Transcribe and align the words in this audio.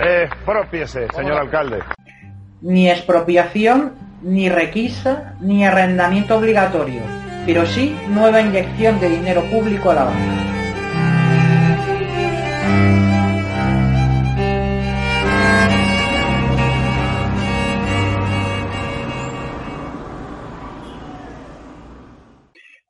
Expropiese, 0.00 1.08
señor 1.14 1.38
alcalde. 1.38 1.78
Ni 2.60 2.90
expropiación, 2.90 3.94
ni 4.22 4.48
requisa, 4.48 5.36
ni 5.40 5.64
arrendamiento 5.64 6.36
obligatorio, 6.36 7.02
pero 7.46 7.64
sí 7.66 7.96
nueva 8.08 8.40
inyección 8.40 9.00
de 9.00 9.08
dinero 9.08 9.42
público 9.50 9.90
a 9.90 9.94
la 9.94 10.04
banca. 10.04 10.48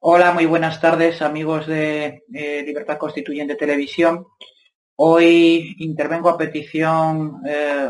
Hola, 0.00 0.32
muy 0.32 0.46
buenas 0.46 0.80
tardes 0.80 1.20
amigos 1.20 1.66
de 1.66 2.24
eh, 2.32 2.62
Libertad 2.64 2.96
Constituyente 2.96 3.56
Televisión. 3.56 4.26
Hoy 5.00 5.76
intervengo 5.78 6.28
a 6.28 6.36
petición 6.36 7.40
eh, 7.46 7.88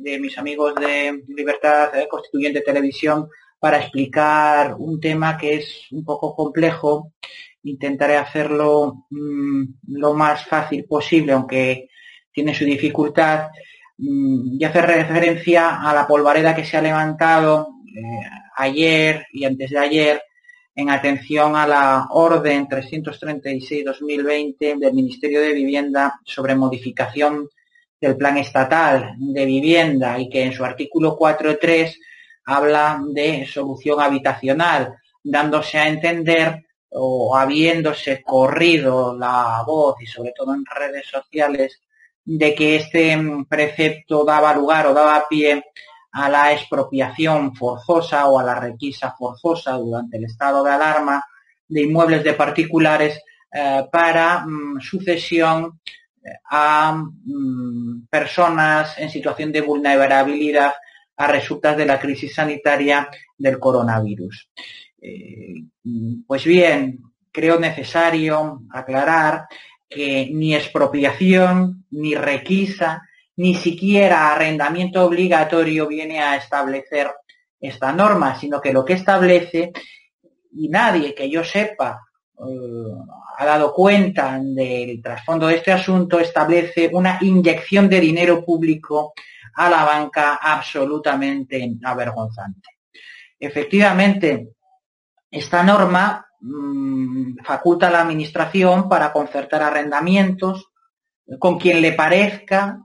de, 0.00 0.18
mis 0.18 0.36
amigos 0.38 0.74
de 0.74 1.22
Libertad 1.28 1.96
eh, 1.96 2.08
Constituyente 2.10 2.62
Televisión 2.62 3.28
para 3.60 3.78
explicar 3.78 4.74
un 4.76 4.98
tema 4.98 5.38
que 5.38 5.54
es 5.54 5.86
un 5.92 6.04
poco 6.04 6.34
complejo. 6.34 7.12
Intentaré 7.62 8.16
hacerlo 8.16 9.06
mm, 9.08 9.62
lo 9.86 10.14
más 10.14 10.46
fácil 10.46 10.84
posible, 10.84 11.32
aunque 11.32 11.90
tiene 12.32 12.52
su 12.52 12.64
dificultad, 12.64 13.50
mm, 13.98 14.60
y 14.60 14.64
hacer 14.64 14.84
referencia 14.84 15.80
a 15.80 15.94
la 15.94 16.08
polvareda 16.08 16.56
que 16.56 16.64
se 16.64 16.76
ha 16.76 16.82
levantado 16.82 17.68
ayer 18.56 19.26
y 19.32 19.44
antes 19.44 19.70
de 19.70 19.78
ayer 19.78 20.22
en 20.78 20.88
atención 20.90 21.56
a 21.56 21.66
la 21.66 22.06
Orden 22.10 22.68
336-2020 22.68 24.78
del 24.78 24.94
Ministerio 24.94 25.40
de 25.40 25.52
Vivienda 25.52 26.20
sobre 26.24 26.54
modificación 26.54 27.50
del 28.00 28.16
Plan 28.16 28.38
Estatal 28.38 29.16
de 29.18 29.44
Vivienda 29.44 30.16
y 30.20 30.28
que 30.28 30.44
en 30.44 30.52
su 30.52 30.64
artículo 30.64 31.18
4.3 31.18 31.96
habla 32.44 33.02
de 33.08 33.44
solución 33.44 34.00
habitacional, 34.00 34.94
dándose 35.20 35.78
a 35.78 35.88
entender 35.88 36.64
o 36.90 37.36
habiéndose 37.36 38.22
corrido 38.22 39.18
la 39.18 39.64
voz 39.66 40.00
y 40.00 40.06
sobre 40.06 40.30
todo 40.30 40.54
en 40.54 40.64
redes 40.64 41.08
sociales 41.08 41.82
de 42.24 42.54
que 42.54 42.76
este 42.76 43.18
precepto 43.48 44.24
daba 44.24 44.54
lugar 44.54 44.86
o 44.86 44.94
daba 44.94 45.26
pie 45.28 45.64
a 46.12 46.28
la 46.28 46.52
expropiación 46.52 47.54
forzosa 47.54 48.26
o 48.26 48.38
a 48.38 48.44
la 48.44 48.54
requisa 48.54 49.14
forzosa 49.16 49.72
durante 49.72 50.16
el 50.16 50.24
estado 50.24 50.64
de 50.64 50.70
alarma 50.70 51.22
de 51.68 51.82
inmuebles 51.82 52.24
de 52.24 52.34
particulares 52.34 53.20
eh, 53.52 53.84
para 53.90 54.44
mm, 54.46 54.80
sucesión 54.80 55.80
eh, 56.22 56.28
a 56.50 56.92
mm, 56.92 58.06
personas 58.08 58.98
en 58.98 59.10
situación 59.10 59.52
de 59.52 59.60
vulnerabilidad 59.60 60.72
a 61.16 61.26
resultas 61.26 61.76
de 61.76 61.86
la 61.86 61.98
crisis 61.98 62.34
sanitaria 62.34 63.08
del 63.36 63.58
coronavirus. 63.58 64.50
Eh, 65.00 65.54
pues 66.26 66.44
bien, 66.44 67.00
creo 67.32 67.58
necesario 67.58 68.62
aclarar 68.70 69.46
que 69.88 70.28
ni 70.32 70.54
expropiación, 70.54 71.86
ni 71.90 72.14
requisa, 72.14 73.07
ni 73.38 73.54
siquiera 73.54 74.32
arrendamiento 74.32 75.04
obligatorio 75.04 75.86
viene 75.86 76.20
a 76.20 76.36
establecer 76.36 77.08
esta 77.60 77.92
norma, 77.92 78.36
sino 78.36 78.60
que 78.60 78.72
lo 78.72 78.84
que 78.84 78.94
establece, 78.94 79.72
y 80.52 80.68
nadie 80.68 81.14
que 81.14 81.30
yo 81.30 81.44
sepa 81.44 82.00
eh, 82.36 82.94
ha 83.38 83.46
dado 83.46 83.72
cuenta 83.72 84.40
del 84.42 85.00
trasfondo 85.00 85.46
de 85.46 85.54
este 85.54 85.70
asunto, 85.70 86.18
establece 86.18 86.90
una 86.92 87.18
inyección 87.20 87.88
de 87.88 88.00
dinero 88.00 88.44
público 88.44 89.12
a 89.54 89.70
la 89.70 89.84
banca 89.84 90.40
absolutamente 90.42 91.76
avergonzante. 91.84 92.70
Efectivamente, 93.38 94.48
esta 95.30 95.62
norma 95.62 96.26
mm, 96.40 97.36
faculta 97.44 97.86
a 97.86 97.90
la 97.90 98.00
Administración 98.00 98.88
para 98.88 99.12
concertar 99.12 99.62
arrendamientos 99.62 100.72
con 101.38 101.56
quien 101.56 101.80
le 101.80 101.92
parezca 101.92 102.80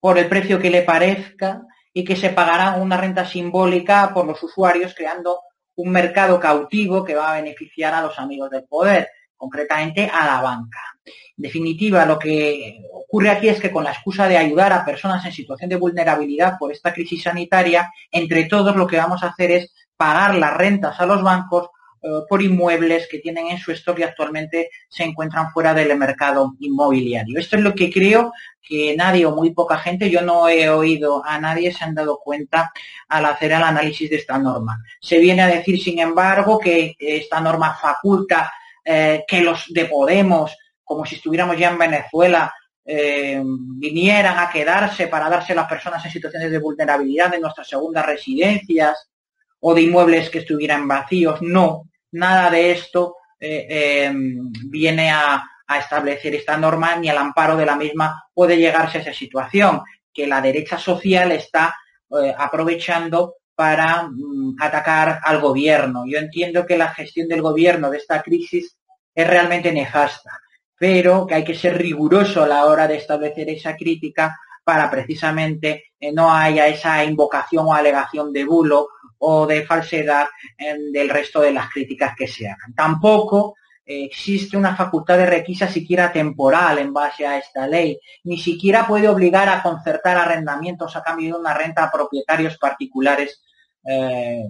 por 0.00 0.18
el 0.18 0.28
precio 0.28 0.58
que 0.58 0.70
le 0.70 0.82
parezca 0.82 1.62
y 1.92 2.04
que 2.04 2.16
se 2.16 2.30
pagará 2.30 2.76
una 2.76 2.96
renta 2.96 3.24
simbólica 3.24 4.12
por 4.14 4.26
los 4.26 4.42
usuarios, 4.42 4.94
creando 4.94 5.40
un 5.76 5.90
mercado 5.90 6.38
cautivo 6.40 7.04
que 7.04 7.14
va 7.14 7.32
a 7.32 7.40
beneficiar 7.40 7.94
a 7.94 8.02
los 8.02 8.18
amigos 8.18 8.50
del 8.50 8.64
poder, 8.64 9.08
concretamente 9.36 10.10
a 10.12 10.26
la 10.26 10.40
banca. 10.40 10.80
En 11.04 11.42
definitiva, 11.42 12.04
lo 12.04 12.18
que 12.18 12.80
ocurre 12.92 13.30
aquí 13.30 13.48
es 13.48 13.60
que 13.60 13.70
con 13.70 13.84
la 13.84 13.92
excusa 13.92 14.26
de 14.26 14.36
ayudar 14.36 14.72
a 14.72 14.84
personas 14.84 15.24
en 15.24 15.32
situación 15.32 15.70
de 15.70 15.76
vulnerabilidad 15.76 16.58
por 16.58 16.72
esta 16.72 16.92
crisis 16.92 17.22
sanitaria, 17.22 17.92
entre 18.10 18.44
todos 18.46 18.74
lo 18.74 18.86
que 18.86 18.96
vamos 18.96 19.22
a 19.22 19.28
hacer 19.28 19.52
es 19.52 19.72
pagar 19.96 20.34
las 20.34 20.56
rentas 20.56 20.98
a 21.00 21.06
los 21.06 21.22
bancos 21.22 21.68
por 22.28 22.42
inmuebles 22.42 23.08
que 23.08 23.18
tienen 23.18 23.48
en 23.48 23.58
su 23.58 23.72
y 23.72 24.02
actualmente 24.02 24.70
se 24.88 25.04
encuentran 25.04 25.50
fuera 25.50 25.74
del 25.74 25.96
mercado 25.96 26.54
inmobiliario. 26.60 27.38
Esto 27.38 27.56
es 27.56 27.62
lo 27.62 27.74
que 27.74 27.90
creo 27.90 28.32
que 28.60 28.94
nadie 28.96 29.24
o 29.24 29.34
muy 29.34 29.54
poca 29.54 29.78
gente, 29.78 30.10
yo 30.10 30.20
no 30.20 30.48
he 30.48 30.68
oído 30.68 31.24
a 31.24 31.40
nadie, 31.40 31.72
se 31.72 31.84
han 31.84 31.94
dado 31.94 32.20
cuenta 32.22 32.70
al 33.08 33.24
hacer 33.24 33.52
el 33.52 33.62
análisis 33.62 34.10
de 34.10 34.16
esta 34.16 34.38
norma. 34.38 34.82
Se 35.00 35.18
viene 35.18 35.42
a 35.42 35.46
decir, 35.46 35.80
sin 35.80 35.98
embargo, 35.98 36.58
que 36.58 36.94
esta 36.98 37.40
norma 37.40 37.74
faculta 37.74 38.52
eh, 38.84 39.24
que 39.26 39.40
los 39.40 39.66
de 39.68 39.86
Podemos, 39.86 40.56
como 40.84 41.04
si 41.06 41.16
estuviéramos 41.16 41.58
ya 41.58 41.70
en 41.70 41.78
Venezuela, 41.78 42.52
eh, 42.84 43.42
vinieran 43.44 44.38
a 44.38 44.50
quedarse 44.50 45.08
para 45.08 45.28
darse 45.28 45.52
a 45.52 45.56
las 45.56 45.68
personas 45.68 46.04
en 46.04 46.10
situaciones 46.10 46.50
de 46.50 46.58
vulnerabilidad 46.58 47.34
en 47.34 47.42
nuestras 47.42 47.68
segundas 47.68 48.06
residencias 48.06 49.08
o 49.60 49.74
de 49.74 49.82
inmuebles 49.82 50.30
que 50.30 50.38
estuvieran 50.38 50.86
vacíos. 50.86 51.40
No, 51.42 51.88
nada 52.12 52.50
de 52.50 52.72
esto 52.72 53.16
eh, 53.40 53.66
eh, 53.68 54.12
viene 54.66 55.10
a, 55.10 55.44
establecer 55.78 56.34
esta 56.34 56.56
norma 56.56 56.96
ni 56.96 57.10
al 57.10 57.18
amparo 57.18 57.54
de 57.54 57.66
la 57.66 57.76
misma 57.76 58.24
puede 58.32 58.56
llegarse 58.56 58.96
a 58.96 59.00
esa 59.02 59.12
situación 59.12 59.82
que 60.14 60.26
la 60.26 60.40
derecha 60.40 60.78
social 60.78 61.30
está 61.30 61.76
eh, 62.22 62.34
aprovechando 62.38 63.34
para 63.54 64.04
mm, 64.04 64.56
atacar 64.58 65.20
al 65.22 65.42
gobierno. 65.42 66.04
Yo 66.06 66.18
entiendo 66.18 66.64
que 66.64 66.78
la 66.78 66.88
gestión 66.94 67.28
del 67.28 67.42
gobierno 67.42 67.90
de 67.90 67.98
esta 67.98 68.22
crisis 68.22 68.78
es 69.14 69.26
realmente 69.26 69.70
nefasta, 69.70 70.40
pero 70.74 71.26
que 71.26 71.34
hay 71.34 71.44
que 71.44 71.54
ser 71.54 71.76
riguroso 71.76 72.44
a 72.44 72.48
la 72.48 72.64
hora 72.64 72.88
de 72.88 72.96
establecer 72.96 73.50
esa 73.50 73.76
crítica 73.76 74.38
para 74.64 74.90
precisamente 74.90 75.92
no 76.14 76.32
haya 76.32 76.66
esa 76.66 77.04
invocación 77.04 77.66
o 77.66 77.74
alegación 77.74 78.32
de 78.32 78.46
bulo 78.46 78.88
o 79.18 79.46
de 79.46 79.64
falsedad 79.66 80.26
del 80.92 81.08
resto 81.08 81.40
de 81.40 81.52
las 81.52 81.70
críticas 81.70 82.14
que 82.16 82.26
se 82.26 82.48
hagan. 82.48 82.74
Tampoco 82.74 83.56
existe 83.84 84.56
una 84.56 84.76
facultad 84.76 85.16
de 85.16 85.26
requisa 85.26 85.66
siquiera 85.66 86.12
temporal 86.12 86.78
en 86.78 86.92
base 86.92 87.26
a 87.26 87.38
esta 87.38 87.66
ley, 87.66 87.98
ni 88.24 88.38
siquiera 88.38 88.86
puede 88.86 89.08
obligar 89.08 89.48
a 89.48 89.62
concertar 89.62 90.18
arrendamientos 90.18 90.94
a 90.94 91.02
cambio 91.02 91.34
de 91.34 91.40
una 91.40 91.54
renta 91.54 91.84
a 91.84 91.90
propietarios 91.90 92.58
particulares 92.58 93.42
eh, 93.86 94.42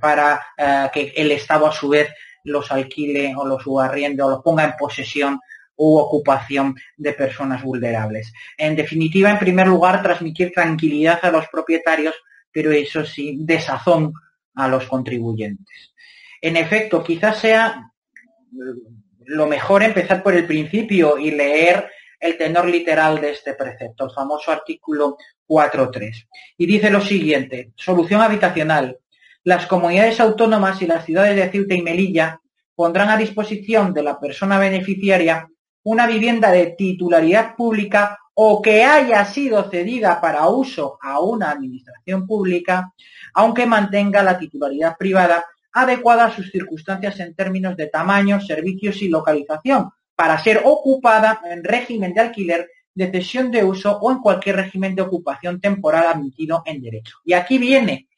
para 0.00 0.40
eh, 0.56 0.88
que 0.92 1.12
el 1.14 1.30
Estado 1.32 1.66
a 1.66 1.72
su 1.72 1.90
vez 1.90 2.08
los 2.44 2.72
alquile 2.72 3.34
o 3.36 3.44
los 3.44 3.62
arriende 3.82 4.22
o 4.22 4.30
los 4.30 4.42
ponga 4.42 4.64
en 4.64 4.76
posesión 4.78 5.40
u 5.76 5.98
ocupación 5.98 6.74
de 6.96 7.12
personas 7.12 7.62
vulnerables. 7.62 8.32
En 8.56 8.74
definitiva, 8.74 9.30
en 9.30 9.38
primer 9.38 9.66
lugar, 9.66 10.02
transmitir 10.02 10.52
tranquilidad 10.54 11.18
a 11.22 11.30
los 11.30 11.48
propietarios 11.48 12.14
pero 12.56 12.72
eso 12.72 13.04
sí, 13.04 13.36
desazón 13.38 14.14
a 14.56 14.68
los 14.68 14.86
contribuyentes. 14.86 15.94
En 16.40 16.56
efecto, 16.56 17.02
quizás 17.04 17.38
sea 17.38 17.92
lo 19.26 19.46
mejor 19.46 19.82
empezar 19.82 20.22
por 20.22 20.34
el 20.34 20.46
principio 20.46 21.18
y 21.18 21.30
leer 21.30 21.90
el 22.18 22.38
tenor 22.38 22.66
literal 22.66 23.20
de 23.20 23.30
este 23.32 23.54
precepto, 23.54 24.04
el 24.04 24.10
famoso 24.10 24.50
artículo 24.50 25.16
4.3. 25.46 26.28
Y 26.56 26.66
dice 26.66 26.90
lo 26.90 27.00
siguiente, 27.00 27.72
solución 27.76 28.20
habitacional. 28.20 28.98
Las 29.44 29.66
comunidades 29.66 30.18
autónomas 30.20 30.80
y 30.82 30.86
las 30.86 31.04
ciudades 31.04 31.36
de 31.36 31.48
Ceuta 31.50 31.74
y 31.74 31.82
Melilla 31.82 32.40
pondrán 32.74 33.10
a 33.10 33.16
disposición 33.16 33.92
de 33.92 34.02
la 34.02 34.18
persona 34.18 34.58
beneficiaria 34.58 35.48
una 35.82 36.06
vivienda 36.06 36.50
de 36.50 36.74
titularidad 36.76 37.54
pública 37.54 38.18
o 38.38 38.60
que 38.60 38.84
haya 38.84 39.24
sido 39.24 39.70
cedida 39.70 40.20
para 40.20 40.46
uso 40.48 40.98
a 41.00 41.20
una 41.20 41.50
administración 41.50 42.26
pública, 42.26 42.92
aunque 43.32 43.64
mantenga 43.64 44.22
la 44.22 44.38
titularidad 44.38 44.96
privada 44.98 45.42
adecuada 45.72 46.26
a 46.26 46.30
sus 46.30 46.50
circunstancias 46.50 47.18
en 47.20 47.34
términos 47.34 47.76
de 47.78 47.86
tamaño, 47.86 48.38
servicios 48.40 49.00
y 49.00 49.08
localización, 49.08 49.90
para 50.14 50.38
ser 50.38 50.60
ocupada 50.64 51.40
en 51.50 51.64
régimen 51.64 52.12
de 52.12 52.20
alquiler, 52.20 52.70
de 52.94 53.10
cesión 53.10 53.50
de 53.50 53.64
uso 53.64 53.98
o 53.98 54.12
en 54.12 54.18
cualquier 54.18 54.56
régimen 54.56 54.94
de 54.94 55.02
ocupación 55.02 55.58
temporal 55.58 56.06
admitido 56.06 56.62
en 56.66 56.82
derecho. 56.82 57.16
Y 57.24 57.32
aquí 57.32 57.56
viene 57.56 58.08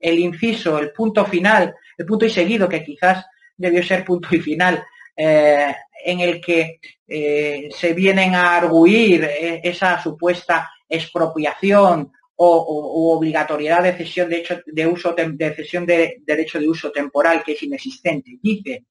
el 0.00 0.18
inciso, 0.18 0.78
el 0.78 0.92
punto 0.92 1.26
final, 1.26 1.74
el 1.98 2.06
punto 2.06 2.24
y 2.24 2.30
seguido, 2.30 2.66
que 2.66 2.82
quizás 2.82 3.26
debió 3.56 3.82
ser 3.82 4.06
punto 4.06 4.28
y 4.34 4.40
final, 4.40 4.82
eh, 5.16 5.74
en 6.04 6.20
el 6.20 6.40
que 6.40 6.78
eh, 7.08 7.68
se 7.74 7.94
vienen 7.94 8.34
a 8.34 8.56
arguir 8.56 9.24
eh, 9.24 9.60
esa 9.64 10.00
supuesta 10.02 10.70
expropiación 10.88 12.12
o, 12.36 13.16
obligatoriedad 13.16 13.82
de 13.82 13.94
cesión 13.94 14.28
de, 14.28 14.38
hecho, 14.38 14.60
de 14.66 14.86
uso 14.86 15.14
de 15.14 15.54
cesión 15.54 15.86
de 15.86 16.18
derecho 16.24 16.58
de 16.60 16.68
uso 16.68 16.92
temporal 16.92 17.42
que 17.42 17.52
es 17.52 17.62
inexistente. 17.62 18.38
Dice, 18.42 18.84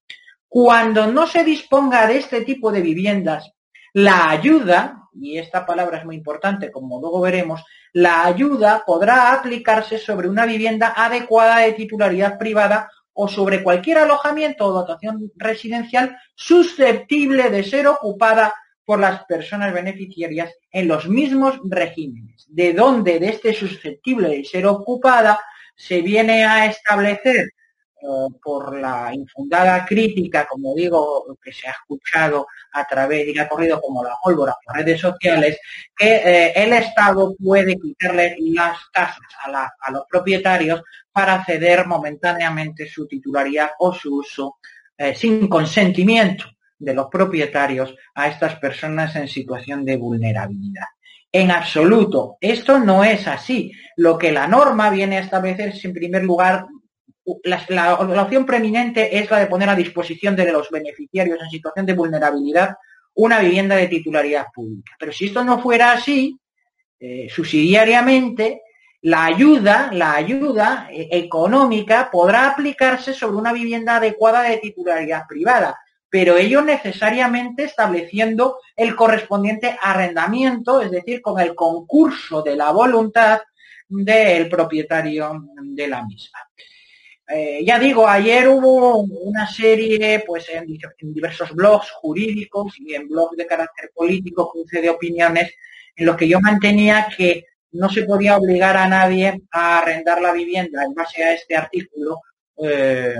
cuando 0.48 1.06
no 1.06 1.26
se 1.26 1.44
disponga 1.44 2.06
de 2.06 2.18
este 2.18 2.42
tipo 2.42 2.72
de 2.72 2.80
viviendas, 2.80 3.52
la 3.92 4.28
ayuda, 4.28 5.08
y 5.14 5.38
esta 5.38 5.64
palabra 5.64 5.98
es 5.98 6.04
muy 6.04 6.16
importante, 6.16 6.70
como 6.70 7.00
luego 7.00 7.20
veremos, 7.20 7.64
la 7.92 8.24
ayuda 8.24 8.82
podrá 8.84 9.32
aplicarse 9.32 9.96
sobre 9.98 10.28
una 10.28 10.44
vivienda 10.44 10.92
adecuada 10.96 11.60
de 11.60 11.72
titularidad 11.72 12.36
privada 12.36 12.90
o 13.16 13.28
sobre 13.28 13.62
cualquier 13.62 13.98
alojamiento 13.98 14.66
o 14.66 14.72
dotación 14.72 15.32
residencial 15.36 16.16
susceptible 16.34 17.50
de 17.50 17.64
ser 17.64 17.86
ocupada 17.88 18.54
por 18.84 19.00
las 19.00 19.24
personas 19.24 19.72
beneficiarias 19.72 20.52
en 20.70 20.86
los 20.86 21.08
mismos 21.08 21.58
regímenes. 21.64 22.46
De 22.48 22.74
donde 22.74 23.18
de 23.18 23.30
este 23.30 23.54
susceptible 23.54 24.28
de 24.28 24.44
ser 24.44 24.66
ocupada 24.66 25.40
se 25.74 26.02
viene 26.02 26.44
a 26.44 26.66
establecer 26.66 27.50
por 28.42 28.78
la 28.78 29.10
infundada 29.12 29.84
crítica, 29.84 30.46
como 30.46 30.74
digo, 30.74 31.38
que 31.42 31.52
se 31.52 31.68
ha 31.68 31.72
escuchado 31.72 32.46
a 32.72 32.84
través 32.84 33.26
y 33.28 33.38
ha 33.38 33.48
corrido 33.48 33.80
como 33.80 34.04
la 34.04 34.16
pólvora 34.22 34.54
por 34.64 34.76
redes 34.76 35.00
sociales, 35.00 35.58
que 35.96 36.16
eh, 36.16 36.52
el 36.54 36.72
Estado 36.74 37.34
puede 37.36 37.76
quitarle 37.76 38.36
las 38.38 38.78
casas 38.92 39.26
a, 39.44 39.90
los 39.90 40.04
propietarios 40.08 40.82
para 41.10 41.44
ceder 41.44 41.86
momentáneamente 41.86 42.88
su 42.88 43.06
titularidad 43.06 43.70
o 43.78 43.92
su 43.94 44.16
uso 44.16 44.56
eh, 44.96 45.14
sin 45.14 45.48
consentimiento 45.48 46.44
de 46.78 46.94
los 46.94 47.06
propietarios 47.06 47.94
a 48.14 48.28
estas 48.28 48.56
personas 48.56 49.16
en 49.16 49.28
situación 49.28 49.84
de 49.84 49.96
vulnerabilidad. 49.96 50.86
En 51.32 51.50
absoluto, 51.50 52.36
esto 52.40 52.78
no 52.78 53.02
es 53.02 53.26
así. 53.26 53.72
Lo 53.96 54.16
que 54.16 54.32
la 54.32 54.46
norma 54.46 54.90
viene 54.90 55.16
a 55.16 55.20
establecer 55.20 55.70
es, 55.70 55.84
en 55.84 55.92
primer 55.92 56.22
lugar, 56.22 56.66
la, 57.44 57.94
opción 58.22 58.46
preeminente 58.46 59.18
es 59.18 59.30
la 59.30 59.38
de 59.38 59.46
poner 59.46 59.68
a 59.68 59.74
disposición 59.74 60.36
de 60.36 60.50
los 60.52 60.70
beneficiarios 60.70 61.38
en 61.42 61.50
situación 61.50 61.86
de 61.86 61.94
vulnerabilidad 61.94 62.76
una 63.14 63.40
vivienda 63.40 63.76
de 63.76 63.88
titularidad 63.88 64.46
pública. 64.54 64.92
Pero 64.98 65.12
si 65.12 65.26
esto 65.26 65.42
no 65.42 65.60
fuera 65.60 65.92
así, 65.92 66.38
eh, 67.00 67.28
subsidiariamente, 67.30 68.62
la 69.02 69.24
ayuda, 69.24 69.90
la 69.92 70.14
ayuda 70.14 70.88
eh, 70.90 71.08
económica 71.12 72.10
podrá 72.10 72.48
aplicarse 72.48 73.14
sobre 73.14 73.36
una 73.36 73.52
vivienda 73.52 73.96
adecuada 73.96 74.42
de 74.42 74.58
titularidad 74.58 75.24
privada, 75.28 75.78
pero 76.08 76.36
ello 76.36 76.62
necesariamente 76.62 77.64
estableciendo 77.64 78.58
el 78.76 78.94
correspondiente 78.94 79.76
arrendamiento, 79.80 80.80
es 80.80 80.90
decir, 80.90 81.22
con 81.22 81.40
el 81.40 81.54
concurso 81.54 82.42
de 82.42 82.56
la 82.56 82.70
voluntad 82.70 83.40
del 83.88 84.48
propietario 84.48 85.44
de 85.62 85.88
la 85.88 86.04
misma. 86.04 86.38
Eh, 87.28 87.64
ya 87.64 87.78
digo, 87.78 88.06
ayer 88.06 88.48
hubo 88.48 89.00
una 89.00 89.48
serie, 89.48 90.22
pues 90.24 90.48
en, 90.48 90.66
diversos 91.12 91.52
blogs 91.52 91.90
jurídicos 91.90 92.74
y 92.78 92.94
en 92.94 93.08
blogs 93.08 93.36
de 93.36 93.46
carácter 93.46 93.90
político, 93.92 94.50
cruce 94.50 94.80
de 94.80 94.90
opiniones, 94.90 95.52
en 95.96 96.06
los 96.06 96.16
que 96.16 96.28
yo 96.28 96.40
mantenía 96.40 97.08
que 97.16 97.46
no 97.72 97.88
se 97.88 98.04
podía 98.04 98.36
obligar 98.36 98.76
a 98.76 98.88
nadie 98.88 99.42
a 99.50 99.78
arrendar 99.78 100.22
la 100.22 100.32
vivienda 100.32 100.84
en 100.84 100.94
base 100.94 101.24
a 101.24 101.32
este 101.34 101.56
artículo 101.56 102.20
eh, 102.62 103.16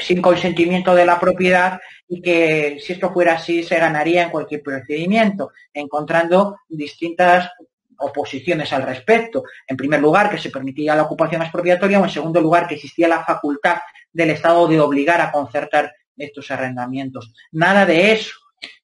sin 0.00 0.22
consentimiento 0.22 0.94
de 0.94 1.04
la 1.04 1.18
propiedad 1.18 1.80
y 2.06 2.22
que 2.22 2.78
si 2.80 2.92
esto 2.92 3.12
fuera 3.12 3.34
así 3.34 3.62
se 3.62 3.78
ganaría 3.78 4.22
en 4.22 4.30
cualquier 4.30 4.62
procedimiento, 4.62 5.50
encontrando 5.72 6.56
distintas 6.68 7.50
oposiciones 7.98 8.72
al 8.72 8.82
respecto. 8.82 9.44
En 9.66 9.76
primer 9.76 10.00
lugar, 10.00 10.30
que 10.30 10.38
se 10.38 10.50
permitía 10.50 10.94
la 10.94 11.02
ocupación 11.02 11.42
expropiatoria 11.42 12.00
o 12.00 12.04
en 12.04 12.10
segundo 12.10 12.40
lugar, 12.40 12.66
que 12.66 12.74
existía 12.74 13.08
la 13.08 13.24
facultad 13.24 13.78
del 14.12 14.30
Estado 14.30 14.66
de 14.66 14.80
obligar 14.80 15.20
a 15.20 15.30
concertar 15.30 15.92
estos 16.16 16.50
arrendamientos. 16.50 17.32
Nada 17.52 17.86
de 17.86 18.12
eso. 18.12 18.34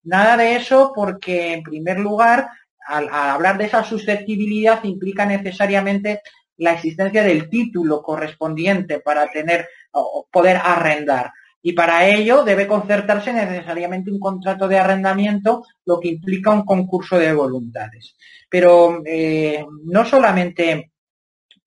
Nada 0.02 0.36
de 0.36 0.56
eso 0.56 0.92
porque, 0.94 1.54
en 1.54 1.62
primer 1.62 1.98
lugar, 1.98 2.48
al, 2.86 3.08
hablar 3.10 3.58
de 3.58 3.64
esa 3.64 3.82
susceptibilidad 3.82 4.84
implica 4.84 5.26
necesariamente 5.26 6.20
la 6.56 6.74
existencia 6.74 7.24
del 7.24 7.48
título 7.48 8.02
correspondiente 8.02 9.00
para 9.00 9.28
tener 9.30 9.68
o 9.90 10.28
poder 10.30 10.60
arrendar 10.62 11.32
y 11.66 11.72
para 11.72 12.06
ello 12.06 12.44
debe 12.44 12.66
concertarse 12.66 13.32
necesariamente 13.32 14.10
un 14.10 14.20
contrato 14.20 14.68
de 14.68 14.78
arrendamiento, 14.78 15.64
lo 15.86 15.98
que 15.98 16.08
implica 16.08 16.50
un 16.50 16.66
concurso 16.66 17.18
de 17.18 17.32
voluntades. 17.32 18.14
Pero 18.50 19.00
eh, 19.06 19.64
no 19.84 20.04
solamente 20.04 20.90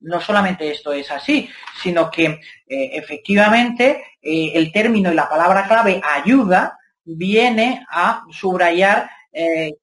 no 0.01 0.21
solamente 0.21 0.69
esto 0.69 0.93
es 0.93 1.09
así, 1.09 1.49
sino 1.81 2.11
que 2.11 2.25
eh, 2.25 2.39
efectivamente 2.67 4.03
eh, 4.21 4.51
el 4.53 4.71
término 4.71 5.11
y 5.11 5.15
la 5.15 5.27
palabra 5.27 5.67
clave 5.67 5.99
ayuda 6.03 6.77
viene 7.03 7.83
a 7.89 8.23
subrayar 8.31 9.09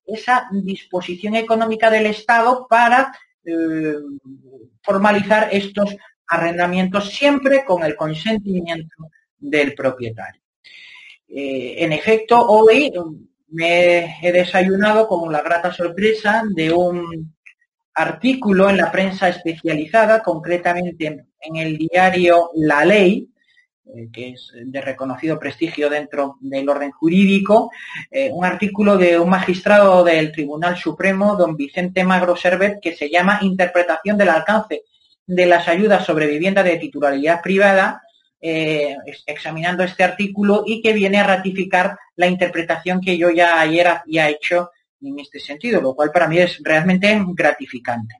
esa 0.06 0.48
disposición 0.50 1.36
económica 1.36 1.88
del 1.88 2.06
Estado 2.06 2.66
para 2.68 3.16
formalizar 4.82 5.48
estos 5.52 5.94
arrendamientos 6.26 7.10
siempre 7.10 7.64
con 7.64 7.84
el 7.84 7.94
consentimiento 7.94 9.10
del 9.44 9.74
propietario. 9.74 10.40
Eh, 11.28 11.76
en 11.78 11.92
efecto, 11.92 12.40
hoy 12.46 12.92
me 13.48 14.16
he 14.22 14.32
desayunado 14.32 15.06
con 15.06 15.30
la 15.30 15.42
grata 15.42 15.72
sorpresa 15.72 16.42
de 16.54 16.72
un 16.72 17.34
artículo 17.94 18.68
en 18.70 18.78
la 18.78 18.90
prensa 18.90 19.28
especializada, 19.28 20.22
concretamente 20.22 21.26
en 21.40 21.56
el 21.56 21.76
diario 21.78 22.50
La 22.54 22.84
Ley, 22.84 23.28
eh, 23.86 24.08
que 24.12 24.30
es 24.30 24.50
de 24.54 24.80
reconocido 24.80 25.38
prestigio 25.38 25.90
dentro 25.90 26.36
del 26.40 26.68
orden 26.68 26.90
jurídico, 26.90 27.70
eh, 28.10 28.30
un 28.32 28.44
artículo 28.44 28.96
de 28.96 29.18
un 29.18 29.28
magistrado 29.28 30.02
del 30.02 30.32
Tribunal 30.32 30.76
Supremo, 30.76 31.36
don 31.36 31.54
Vicente 31.54 32.02
Magro 32.02 32.34
Servet, 32.34 32.80
que 32.80 32.96
se 32.96 33.10
llama 33.10 33.40
Interpretación 33.42 34.16
del 34.16 34.30
alcance 34.30 34.82
de 35.26 35.46
las 35.46 35.68
ayudas 35.68 36.04
sobre 36.04 36.26
vivienda 36.26 36.62
de 36.62 36.76
titularidad 36.76 37.40
privada 37.42 38.02
eh, 38.46 38.94
examinando 39.24 39.82
este 39.84 40.04
artículo 40.04 40.64
y 40.66 40.82
que 40.82 40.92
viene 40.92 41.16
a 41.18 41.26
ratificar 41.26 41.96
la 42.14 42.26
interpretación 42.26 43.00
que 43.00 43.16
yo 43.16 43.30
ya 43.30 43.58
ayer 43.58 43.86
había 43.86 44.28
hecho 44.28 44.70
en 45.00 45.18
este 45.18 45.40
sentido, 45.40 45.80
lo 45.80 45.94
cual 45.94 46.10
para 46.12 46.28
mí 46.28 46.36
es 46.36 46.60
realmente 46.62 47.18
gratificante. 47.28 48.16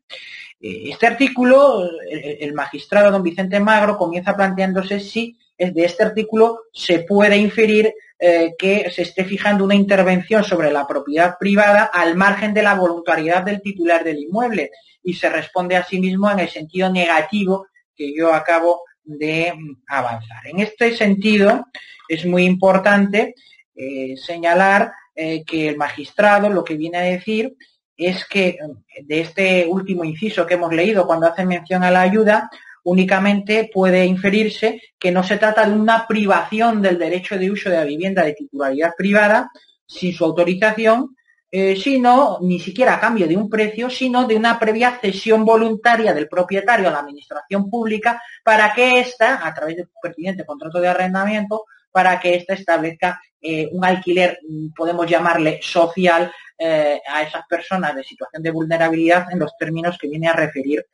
Eh, 0.59 0.85
este 0.87 1.07
artículo, 1.07 1.87
el, 2.09 2.55
magistrado 2.55 3.11
don 3.11 3.23
Vicente 3.23 3.61
Magro 3.61 3.99
comienza 3.99 4.35
planteándose 4.35 4.99
si 4.99 5.37
de 5.59 5.85
este 5.85 6.05
artículo 6.05 6.63
se 6.73 7.01
puede 7.01 7.37
inferir 7.37 7.93
eh, 8.19 8.55
que 8.59 8.91
se 8.91 9.03
esté 9.03 9.27
fijando 9.27 9.63
una 9.63 9.75
intervención 9.75 10.43
sobre 10.43 10.73
la 10.73 10.87
propiedad 10.87 11.37
privada 11.39 11.91
al 11.93 12.17
margen 12.17 12.55
de 12.55 12.63
la 12.63 12.75
voluntariedad 12.77 13.43
del 13.43 13.61
titular 13.61 14.03
del 14.03 14.21
inmueble 14.21 14.71
y 15.03 15.13
se 15.13 15.29
responde 15.29 15.77
a 15.77 15.85
sí 15.85 16.01
mismo 16.01 16.31
en 16.31 16.39
el 16.39 16.49
sentido 16.49 16.91
negativo 16.91 17.67
que 17.95 18.17
yo 18.17 18.33
acabo 18.33 18.85
de 19.05 19.53
avanzar. 19.87 20.47
En 20.47 20.61
este 20.61 20.97
sentido, 20.97 21.67
es 22.09 22.27
muy 22.27 22.45
importante 22.45 23.35
eh, 23.75 24.17
señalar 24.17 24.93
eh, 25.15 25.45
que 25.45 25.69
el 25.69 25.77
magistrado 25.77 26.49
lo 26.49 26.65
que 26.65 26.77
viene 26.77 26.99
a 26.99 27.03
decir 27.03 27.55
es 27.97 28.25
que 28.27 28.49
eh, 28.49 28.59
de 29.05 29.21
este 29.21 29.67
último 29.67 30.05
inciso 30.05 30.47
que 30.47 30.55
hemos 30.55 30.73
leído 30.73 31.07
cuando 31.07 31.27
hace 31.27 31.45
mención 31.45 31.83
a 31.83 31.91
la 31.91 32.03
ayuda, 32.03 32.51
únicamente 32.83 33.71
puede 33.73 34.05
inferirse 34.05 34.81
que 34.99 35.11
no 35.11 35.23
se 35.23 35.39
trata 35.39 35.67
de 35.67 35.73
una 35.73 36.07
privación 36.07 36.83
del 36.83 36.99
derecho 36.99 37.39
de 37.39 37.51
uso 37.51 37.71
de 37.71 37.77
la 37.77 37.85
vivienda 37.85 38.25
de 38.25 38.35
titularidad 38.35 38.93
privada 38.97 39.51
sin 39.87 40.13
su 40.13 40.25
autorización, 40.25 41.17
eh, 41.57 41.77
sino 41.77 42.39
ni 42.41 42.59
siquiera 42.59 42.95
a 42.95 43.01
cambio 43.01 43.29
de 43.29 43.37
un 43.37 43.49
precio, 43.49 43.89
sino 43.89 44.27
de 44.27 44.35
una 44.35 44.59
previa 44.59 44.99
cesión 45.01 45.45
voluntaria 45.45 46.13
del 46.13 46.27
propietario 46.27 46.89
a 46.89 46.91
la 46.91 46.99
administración 46.99 47.71
pública 47.71 48.21
para 48.43 48.73
que 48.75 48.99
ésta, 48.99 49.47
a 49.47 49.55
través 49.55 49.77
del 49.77 49.89
pertinente 50.03 50.45
contrato 50.45 50.81
de 50.81 50.89
arrendamiento, 50.89 51.67
para 51.93 52.19
que 52.19 52.35
ésta 52.35 52.55
establezca 52.55 53.21
eh, 53.41 53.69
un 53.71 53.85
alquiler, 53.85 54.41
mm, 54.43 54.73
podemos 54.75 55.07
llamarle 55.07 55.61
social, 55.63 56.33
eh, 56.59 57.01
a 57.09 57.23
esas 57.23 57.47
personas 57.47 57.95
de 57.95 58.03
situación 58.03 58.43
de 58.43 58.51
vulnerabilidad 58.51 59.31
en 59.31 59.39
los 59.39 59.57
términos 59.57 59.97
que 59.97 60.09
viene 60.09 60.27
a 60.27 60.33
referir 60.33 60.85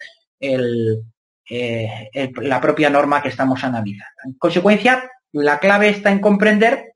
la 2.37 2.61
propia 2.61 2.90
norma 2.90 3.23
que 3.23 3.31
estamos 3.31 3.64
analizando. 3.64 4.21
En 4.26 4.35
consecuencia, 4.35 5.11
la 5.33 5.59
clave 5.59 5.88
está 5.88 6.11
en 6.11 6.21
comprender 6.21 6.93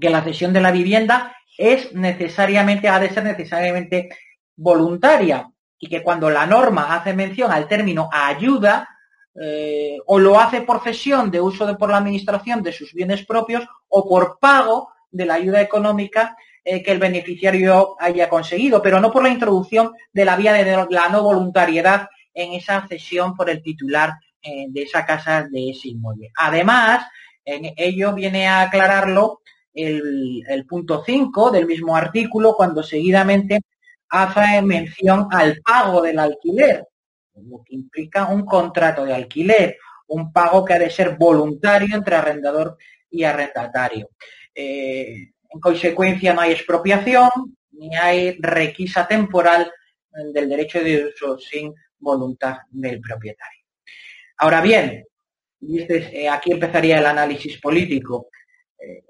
que 0.00 0.08
la 0.08 0.24
cesión 0.24 0.54
de 0.54 0.62
la 0.62 0.70
vivienda 0.70 1.34
es 1.56 1.92
necesariamente, 1.92 2.88
ha 2.88 2.98
de 2.98 3.10
ser 3.10 3.24
necesariamente 3.24 4.08
voluntaria 4.56 5.50
y 5.78 5.88
que 5.88 6.02
cuando 6.02 6.30
la 6.30 6.46
norma 6.46 6.94
hace 6.94 7.12
mención 7.14 7.52
al 7.52 7.68
término 7.68 8.08
ayuda, 8.12 8.88
eh, 9.40 9.98
o 10.06 10.18
lo 10.18 10.38
hace 10.38 10.60
por 10.60 10.82
cesión 10.82 11.30
de 11.30 11.40
uso 11.40 11.66
de, 11.66 11.74
por 11.74 11.90
la 11.90 11.96
administración 11.98 12.62
de 12.62 12.72
sus 12.72 12.92
bienes 12.92 13.26
propios 13.26 13.66
o 13.88 14.08
por 14.08 14.38
pago 14.38 14.90
de 15.10 15.26
la 15.26 15.34
ayuda 15.34 15.60
económica 15.60 16.36
eh, 16.64 16.82
que 16.82 16.92
el 16.92 16.98
beneficiario 16.98 17.96
haya 17.98 18.28
conseguido, 18.28 18.80
pero 18.80 19.00
no 19.00 19.10
por 19.10 19.22
la 19.22 19.28
introducción 19.28 19.92
de 20.12 20.24
la 20.24 20.36
vía 20.36 20.52
de 20.52 20.86
la 20.88 21.08
no 21.08 21.22
voluntariedad 21.22 22.08
en 22.32 22.52
esa 22.52 22.86
cesión 22.86 23.34
por 23.34 23.50
el 23.50 23.62
titular 23.62 24.12
eh, 24.40 24.66
de 24.68 24.82
esa 24.82 25.04
casa, 25.04 25.46
de 25.50 25.70
ese 25.70 25.88
inmueble. 25.88 26.30
Además, 26.36 27.06
en 27.44 27.74
ello 27.76 28.14
viene 28.14 28.46
a 28.46 28.62
aclararlo 28.62 29.40
el, 29.74 30.64
punto 30.68 31.02
5 31.04 31.50
del 31.50 31.66
mismo 31.66 31.96
artículo, 31.96 32.54
cuando 32.54 32.82
seguidamente 32.82 33.60
hace 34.08 34.62
mención 34.62 35.28
al 35.30 35.60
pago 35.62 36.00
del 36.02 36.18
alquiler 36.18 36.86
lo 37.42 37.62
que 37.64 37.74
implica 37.74 38.28
un 38.28 38.44
contrato 38.44 39.04
de 39.04 39.14
alquiler, 39.14 39.78
un 40.08 40.32
pago 40.32 40.64
que 40.64 40.74
ha 40.74 40.78
de 40.78 40.90
ser 40.90 41.16
voluntario 41.16 41.94
entre 41.94 42.16
arrendador 42.16 42.76
y 43.10 43.24
arrendatario. 43.24 44.10
Eh, 44.54 45.32
en 45.50 45.60
consecuencia, 45.60 46.32
no 46.32 46.40
hay 46.40 46.52
expropiación 46.52 47.30
ni 47.72 47.94
hay 47.96 48.36
requisa 48.38 49.06
temporal 49.06 49.70
del 50.32 50.48
derecho 50.48 50.80
de 50.80 51.06
uso 51.06 51.38
sin 51.38 51.74
voluntad 51.98 52.58
del 52.70 53.00
propietario. 53.00 53.64
Ahora 54.38 54.60
bien, 54.60 55.04
eh, 55.60 56.28
aquí 56.28 56.52
empezaría 56.52 56.98
el 56.98 57.06
análisis 57.06 57.58
político. 57.60 58.28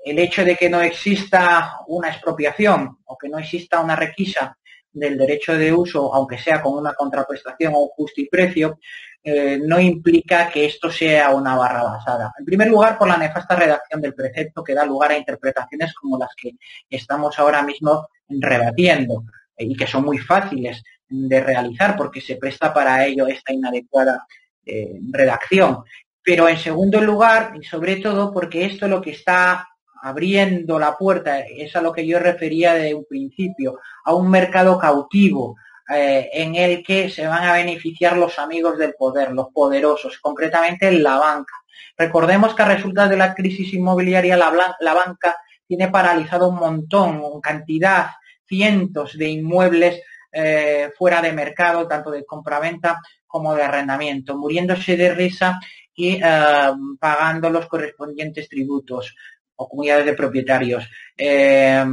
El 0.04 0.18
hecho 0.18 0.44
de 0.44 0.56
que 0.56 0.68
no 0.68 0.80
exista 0.80 1.78
una 1.86 2.08
expropiación 2.08 2.98
o 3.04 3.16
que 3.16 3.28
no 3.28 3.38
exista 3.38 3.80
una 3.80 3.96
requisa 3.96 4.56
del 4.92 5.18
derecho 5.18 5.56
de 5.56 5.72
uso, 5.72 6.14
aunque 6.14 6.38
sea 6.38 6.62
con 6.62 6.78
una 6.78 6.94
contraprestación 6.94 7.74
o 7.74 7.80
un 7.80 7.88
justiprecio, 7.88 8.78
eh, 9.26 9.58
no 9.58 9.80
implica 9.80 10.50
que 10.50 10.66
esto 10.66 10.90
sea 10.90 11.30
una 11.30 11.56
barra 11.56 11.82
basada. 11.82 12.32
En 12.38 12.44
primer 12.44 12.68
lugar, 12.68 12.98
por 12.98 13.08
la 13.08 13.16
nefasta 13.16 13.56
redacción 13.56 14.00
del 14.00 14.14
precepto 14.14 14.62
que 14.62 14.74
da 14.74 14.84
lugar 14.84 15.12
a 15.12 15.18
interpretaciones 15.18 15.94
como 15.94 16.18
las 16.18 16.30
que 16.36 16.52
estamos 16.90 17.38
ahora 17.38 17.62
mismo 17.62 18.08
rebatiendo 18.28 19.24
eh, 19.56 19.64
y 19.64 19.76
que 19.76 19.86
son 19.86 20.04
muy 20.04 20.18
fáciles 20.18 20.82
de 21.08 21.40
realizar 21.40 21.96
porque 21.96 22.20
se 22.20 22.36
presta 22.36 22.72
para 22.72 23.04
ello 23.06 23.26
esta 23.26 23.52
inadecuada 23.52 24.26
eh, 24.64 24.98
redacción. 25.10 25.84
Pero 26.24 26.48
en 26.48 26.58
segundo 26.58 27.00
lugar, 27.02 27.52
y 27.60 27.64
sobre 27.64 27.96
todo 27.96 28.32
porque 28.32 28.64
esto 28.64 28.88
lo 28.88 29.02
que 29.02 29.10
está 29.10 29.68
abriendo 30.02 30.78
la 30.78 30.96
puerta, 30.96 31.40
es 31.40 31.76
a 31.76 31.82
lo 31.82 31.92
que 31.92 32.06
yo 32.06 32.18
refería 32.18 32.74
de 32.74 32.94
un 32.94 33.04
principio, 33.04 33.78
a 34.04 34.14
un 34.14 34.30
mercado 34.30 34.78
cautivo 34.78 35.56
eh, 35.94 36.30
en 36.32 36.54
el 36.54 36.82
que 36.82 37.10
se 37.10 37.26
van 37.26 37.44
a 37.44 37.52
beneficiar 37.52 38.16
los 38.16 38.38
amigos 38.38 38.78
del 38.78 38.94
poder, 38.94 39.32
los 39.32 39.48
poderosos, 39.52 40.18
concretamente 40.18 40.90
la 40.92 41.18
banca. 41.18 41.54
Recordemos 41.96 42.54
que 42.54 42.62
a 42.62 42.68
resultas 42.68 43.10
de 43.10 43.18
la 43.18 43.34
crisis 43.34 43.72
inmobiliaria 43.74 44.36
la, 44.36 44.94
banca 44.94 45.36
tiene 45.66 45.88
paralizado 45.88 46.48
un 46.48 46.56
montón, 46.56 47.22
en 47.22 47.40
cantidad, 47.42 48.10
cientos 48.46 49.16
de 49.18 49.28
inmuebles 49.28 50.02
eh, 50.32 50.90
fuera 50.96 51.20
de 51.20 51.32
mercado, 51.32 51.86
tanto 51.86 52.10
de 52.10 52.24
compraventa 52.24 52.98
como 53.26 53.54
de 53.54 53.62
arrendamiento, 53.62 54.36
muriéndose 54.36 54.96
de 54.96 55.14
risa 55.14 55.60
y 55.94 56.20
eh, 56.22 56.72
pagando 56.98 57.50
los 57.50 57.66
correspondientes 57.66 58.48
tributos 58.48 59.14
o 59.56 59.68
comunidades 59.68 60.06
de 60.06 60.14
propietarios. 60.14 60.88
Eh, 61.16 61.84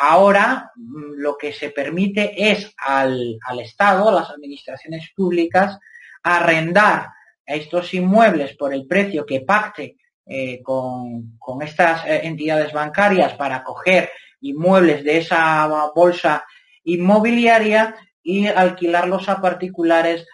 ahora 0.00 0.70
mm, 0.74 1.14
lo 1.16 1.36
que 1.36 1.52
se 1.52 1.70
permite 1.70 2.50
es 2.50 2.72
al, 2.76 3.38
Estado, 3.60 4.08
a 4.08 4.12
las 4.12 4.30
administraciones 4.30 5.10
públicas, 5.14 5.78
arrendar 6.22 7.08
estos 7.44 7.92
inmuebles 7.94 8.56
por 8.56 8.72
el 8.72 8.86
precio 8.86 9.26
que 9.26 9.40
pacte 9.40 9.96
eh, 10.26 10.62
con, 10.62 11.38
estas 11.62 12.06
eh, 12.06 12.20
entidades 12.24 12.72
bancarias 12.72 13.34
para 13.34 13.62
coger 13.62 14.10
inmuebles 14.40 15.04
de 15.04 15.18
esa 15.18 15.90
bolsa 15.94 16.44
inmobiliaria 16.84 17.94
y 18.22 18.46
alquilarlos 18.46 19.28
a 19.28 19.40
particulares 19.40 20.26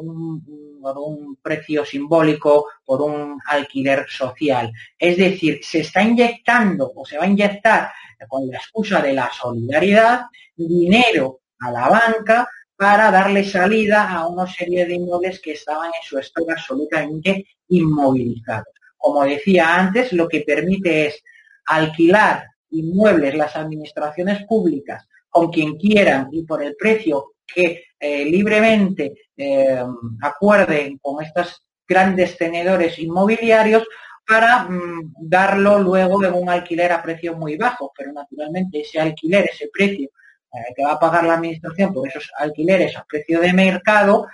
un, 0.00 0.42
por 0.82 0.98
un 0.98 1.36
precio 1.36 1.84
simbólico, 1.84 2.66
por 2.84 3.00
un 3.00 3.38
alquiler 3.46 4.04
social. 4.08 4.72
Es 4.98 5.16
decir, 5.16 5.60
se 5.62 5.80
está 5.80 6.02
inyectando 6.02 6.92
o 6.94 7.06
se 7.06 7.16
va 7.16 7.24
a 7.24 7.28
inyectar 7.28 7.92
con 8.28 8.48
la 8.48 8.58
excusa 8.58 9.00
de 9.00 9.12
la 9.12 9.30
solidaridad 9.32 10.22
dinero 10.56 11.40
a 11.60 11.70
la 11.70 11.88
banca 11.88 12.48
para 12.76 13.10
darle 13.12 13.44
salida 13.44 14.10
a 14.10 14.26
una 14.26 14.46
serie 14.46 14.84
de 14.86 14.94
inmuebles 14.94 15.40
que 15.40 15.52
estaban 15.52 15.86
en 15.86 16.02
su 16.02 16.18
estado 16.18 16.50
absolutamente 16.50 17.46
inmovilizados. 17.68 18.74
Como 18.96 19.24
decía 19.24 19.76
antes, 19.76 20.12
lo 20.12 20.28
que 20.28 20.40
permite 20.40 21.06
es 21.06 21.22
alquilar 21.66 22.46
inmuebles 22.70 23.36
las 23.36 23.54
administraciones 23.54 24.44
públicas 24.46 25.06
con 25.28 25.50
quien 25.50 25.76
quieran 25.76 26.28
y 26.32 26.42
por 26.44 26.62
el 26.62 26.74
precio 26.76 27.34
que 27.46 27.84
eh, 27.98 28.24
libremente 28.24 29.12
eh, 29.42 29.84
acuerden 30.22 30.98
con 30.98 31.22
estos 31.24 31.64
grandes 31.86 32.36
tenedores 32.36 32.98
inmobiliarios 32.98 33.84
para 34.26 34.64
mm, 34.64 35.14
darlo 35.18 35.78
luego 35.78 36.24
en 36.24 36.34
un 36.34 36.48
alquiler 36.48 36.92
a 36.92 37.02
precios 37.02 37.36
muy 37.36 37.56
bajos, 37.56 37.90
pero 37.96 38.12
naturalmente 38.12 38.80
ese 38.80 39.00
alquiler, 39.00 39.48
ese 39.52 39.68
precio 39.72 40.08
eh, 40.52 40.72
que 40.76 40.84
va 40.84 40.92
a 40.92 40.98
pagar 40.98 41.24
la 41.24 41.34
administración 41.34 41.92
por 41.92 42.08
esos 42.08 42.30
alquileres 42.38 42.96
a 42.96 43.04
precio 43.04 43.40
de 43.40 43.52
mercado 43.52 44.26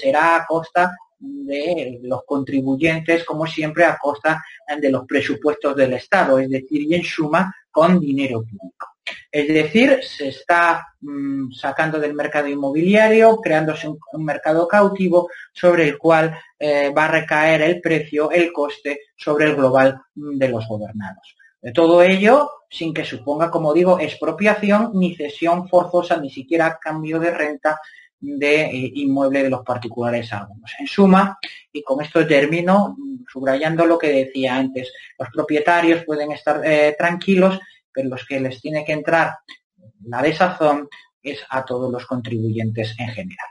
será 0.00 0.36
a 0.36 0.46
costa 0.46 0.96
de 1.18 1.98
los 2.02 2.22
contribuyentes, 2.24 3.24
como 3.24 3.46
siempre, 3.46 3.84
a 3.84 3.98
costa 3.98 4.44
de 4.80 4.90
los 4.90 5.04
presupuestos 5.06 5.74
del 5.74 5.94
Estado, 5.94 6.38
es 6.38 6.48
decir, 6.48 6.82
y 6.82 6.94
en 6.94 7.02
suma 7.02 7.52
con 7.70 7.98
dinero 7.98 8.42
público. 8.42 8.95
Es 9.30 9.48
decir, 9.48 10.00
se 10.02 10.28
está 10.28 10.86
mm, 11.00 11.52
sacando 11.52 12.00
del 12.00 12.14
mercado 12.14 12.48
inmobiliario, 12.48 13.36
creándose 13.36 13.88
un, 13.88 14.24
mercado 14.24 14.66
cautivo 14.66 15.28
sobre 15.52 15.84
el 15.84 15.98
cual 15.98 16.38
eh, 16.58 16.90
va 16.96 17.04
a 17.04 17.10
recaer 17.12 17.62
el 17.62 17.80
precio, 17.80 18.30
el 18.30 18.52
coste 18.52 19.00
sobre 19.16 19.46
el 19.46 19.56
global 19.56 20.00
mm, 20.14 20.38
de 20.38 20.48
los 20.48 20.66
gobernados. 20.66 21.36
De 21.60 21.72
todo 21.72 22.02
ello, 22.02 22.50
sin 22.70 22.94
que 22.94 23.04
suponga, 23.04 23.50
como 23.50 23.72
digo, 23.72 23.98
expropiación 23.98 24.92
ni 24.94 25.14
cesión 25.14 25.68
forzosa, 25.68 26.16
ni 26.16 26.30
siquiera 26.30 26.78
cambio 26.80 27.18
de 27.18 27.30
renta 27.30 27.80
de 28.18 28.62
eh, 28.64 28.92
inmueble 28.94 29.42
de 29.42 29.50
los 29.50 29.64
particulares 29.64 30.32
algunos. 30.32 30.72
En 30.78 30.86
suma, 30.86 31.38
y 31.72 31.82
con 31.82 32.02
esto 32.02 32.26
termino, 32.26 32.96
mm, 32.98 33.24
subrayando 33.30 33.84
lo 33.86 33.98
que 33.98 34.08
decía 34.08 34.56
antes, 34.56 34.92
los 35.18 35.28
propietarios 35.30 36.04
pueden 36.04 36.32
estar 36.32 36.60
eh, 36.64 36.94
tranquilos 36.98 37.58
pero 37.96 38.10
los 38.10 38.26
que 38.26 38.38
les 38.38 38.60
tiene 38.60 38.84
que 38.84 38.92
entrar 38.92 39.38
la 40.04 40.20
desazón 40.20 40.86
es 41.22 41.40
a 41.48 41.64
todos 41.64 41.90
los 41.90 42.04
contribuyentes 42.04 42.94
en 42.98 43.08
general. 43.08 43.48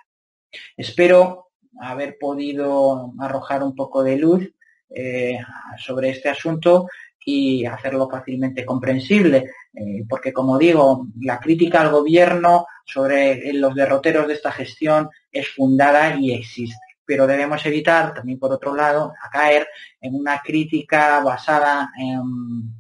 Espero 0.78 1.48
haber 1.82 2.18
podido 2.20 3.12
arrojar 3.20 3.64
un 3.64 3.76
poco 3.76 4.04
de 4.04 4.18
luz 4.18 4.48
eh, 4.90 5.40
sobre 5.78 6.12
este 6.12 6.30
asunto 6.30 6.88
y 7.26 7.66
hacerlo 7.66 8.08
fácilmente 8.08 8.64
comprensible, 8.64 9.50
eh, 9.74 10.04
porque 10.08 10.32
como 10.32 10.60
digo, 10.60 11.08
la 11.22 11.40
crítica 11.40 11.82
al 11.82 11.90
gobierno 11.90 12.68
sobre 12.86 13.52
los 13.54 13.74
derroteros 13.74 14.28
de 14.28 14.36
esta 14.36 14.52
gestión 14.52 15.10
es 15.32 15.50
fundada 15.50 16.16
y 16.20 16.34
existe 16.34 16.86
pero 17.08 17.28
debemos 17.28 17.64
evitar 17.66 18.14
también 18.14 18.40
por 18.40 18.52
otro 18.52 18.76
lado 18.76 19.14
a 19.22 19.30
caer 19.30 19.68
en 20.02 20.16
una 20.16 20.40
crítica 20.40 21.20
basada 21.20 21.92
en 21.98 22.74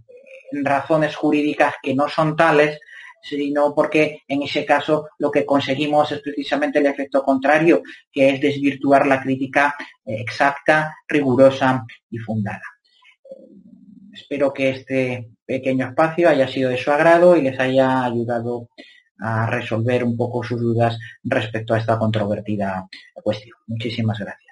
razones 0.63 1.15
jurídicas 1.15 1.75
que 1.81 1.95
no 1.95 2.07
son 2.07 2.35
tales, 2.35 2.79
sino 3.21 3.73
porque 3.73 4.21
en 4.27 4.43
ese 4.43 4.65
caso 4.65 5.09
lo 5.17 5.31
que 5.31 5.45
conseguimos 5.45 6.11
es 6.11 6.21
precisamente 6.21 6.79
el 6.79 6.85
efecto 6.85 7.23
contrario, 7.23 7.81
que 8.11 8.29
es 8.29 8.41
desvirtuar 8.41 9.07
la 9.07 9.21
crítica 9.21 9.75
eh, 10.05 10.15
exacta, 10.19 10.95
rigurosa 11.07 11.85
y 12.11 12.17
fundada. 12.19 12.61
Eh, 13.23 13.45
espero 14.13 14.53
que 14.53 14.69
este 14.69 15.31
pequeño 15.45 15.87
espacio 15.87 16.29
haya 16.29 16.47
sido 16.47 16.69
de 16.69 16.77
su 16.77 16.91
agrado 16.91 17.35
y 17.35 17.41
les 17.41 17.59
haya 17.59 18.03
ayudado 18.03 18.69
a 19.19 19.47
resolver 19.47 20.03
un 20.03 20.17
poco 20.17 20.43
sus 20.43 20.59
dudas 20.59 20.97
respecto 21.23 21.73
a 21.73 21.79
esta 21.79 21.97
controvertida 21.97 22.87
cuestión. 23.23 23.57
Muchísimas 23.67 24.19
gracias. 24.19 24.44